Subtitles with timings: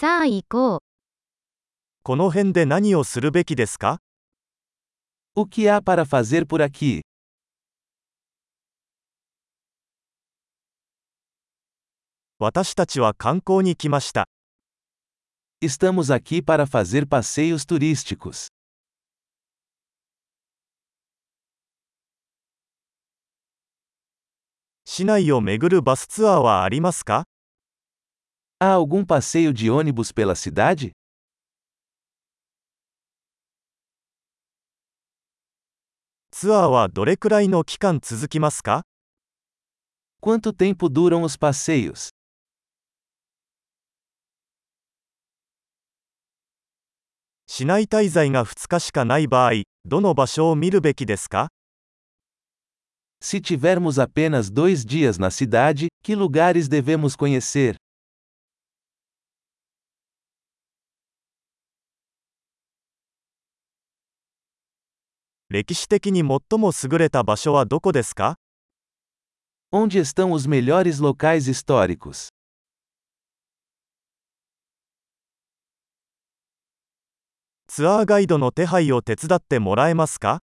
[0.00, 0.78] さあ行こう。
[2.02, 3.98] この辺で何をするべきですか
[5.34, 7.02] O que há para fazer por aqui?
[12.38, 14.26] 私たちは観光に来ました。
[15.60, 18.48] Estamos aqui para fazer passeios turísticos.
[24.86, 27.24] 市内を巡るバスツアーはありますか
[28.62, 30.90] Há algum passeio de ônibus pela cidade?
[40.20, 42.08] Quanto tempo duram os passeios?
[53.22, 57.76] Se tivermos apenas dois dias na cidade, que lugares devemos conhecer?
[65.52, 68.36] 歴史的に最も優れた場所はどこですか
[69.72, 72.28] Onde estão os melhores locais históricos?
[77.66, 80.38] ツアーガイドの手配を手伝ってもらえますか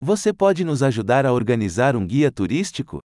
[0.00, 3.00] Você pode nos ajudar a organizar um guia turístico?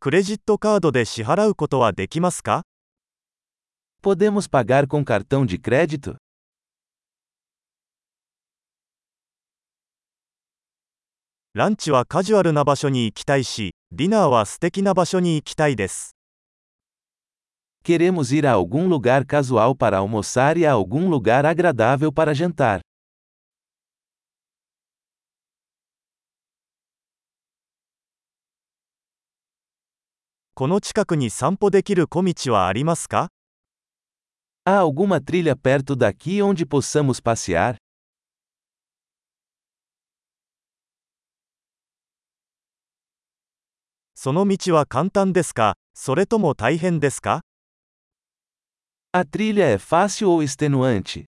[0.00, 2.64] クレジットカードで支払うことはできますか
[4.04, 6.14] Podemos pagar com cartão de crédito?
[11.54, 16.14] ランチはカジュアルな場所に行きたいし、ディナーは素敵な場所に行きたいです。
[17.82, 22.82] Queremos ir a algum lugar casual para almoçar e a algum lugar agradável para jantar.
[30.52, 33.33] この近くに散歩できる小道はありますか
[34.65, 37.75] Há alguma trilha perto daqui onde possamos passear?
[44.15, 47.41] その道は簡単ですかそれとも大変ですか
[49.11, 51.25] A trilha é fácil ou extenuante?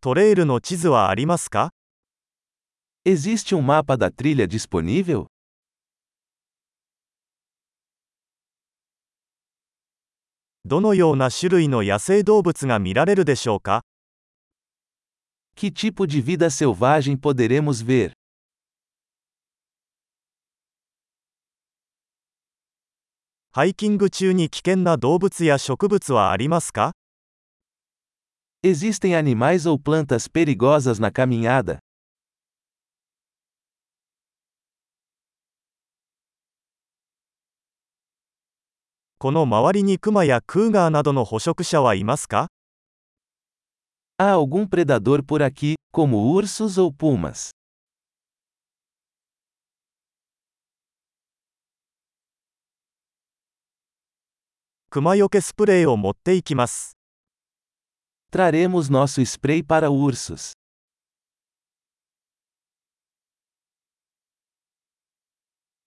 [0.00, 1.70] トレイルの地図はありますか
[3.06, 5.26] Existe um mapa da trilha disponível?
[10.69, 13.81] どのような種類の野生動物が見られるでしょうか
[15.55, 18.11] Que tipo de vida selvagem poderemos ver?
[23.51, 26.91] ハイキング中に危険な動物や植物はありますか
[28.61, 31.79] Existem animais ou plantas perigosas na caminhada?
[39.21, 42.47] この周りにクマやクーガーなどの捕食者はいますか
[44.17, 47.51] Há algum predador por aqui, como ursos ou pumas?
[54.89, 56.93] クマよけスプレーを持っていきます。
[58.31, 60.58] Traremos nosso spray para ursos.